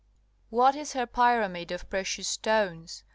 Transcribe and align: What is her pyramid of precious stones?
What 0.49 0.75
is 0.75 0.93
her 0.93 1.05
pyramid 1.05 1.71
of 1.71 1.87
precious 1.91 2.27
stones? 2.27 3.03